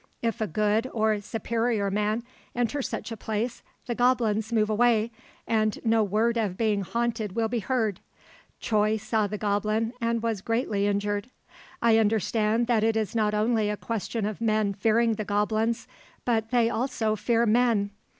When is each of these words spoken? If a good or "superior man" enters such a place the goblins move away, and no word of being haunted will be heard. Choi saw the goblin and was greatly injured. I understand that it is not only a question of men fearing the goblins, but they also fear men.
If 0.23 0.41
a 0.41 0.47
good 0.47 0.89
or 0.93 1.21
"superior 1.21 1.91
man" 1.91 2.23
enters 2.55 2.89
such 2.89 3.11
a 3.11 3.15
place 3.15 3.61
the 3.85 3.93
goblins 3.93 4.51
move 4.51 4.67
away, 4.67 5.11
and 5.45 5.77
no 5.85 6.01
word 6.03 6.37
of 6.37 6.57
being 6.57 6.81
haunted 6.81 7.33
will 7.35 7.47
be 7.47 7.59
heard. 7.59 7.99
Choi 8.59 8.97
saw 8.97 9.27
the 9.27 9.37
goblin 9.37 9.93
and 10.01 10.23
was 10.23 10.41
greatly 10.41 10.87
injured. 10.87 11.29
I 11.83 11.99
understand 11.99 12.65
that 12.65 12.83
it 12.83 12.97
is 12.97 13.13
not 13.15 13.35
only 13.35 13.69
a 13.69 13.77
question 13.77 14.25
of 14.25 14.41
men 14.41 14.73
fearing 14.73 15.13
the 15.13 15.23
goblins, 15.23 15.87
but 16.25 16.49
they 16.49 16.67
also 16.67 17.15
fear 17.15 17.45
men. 17.45 17.91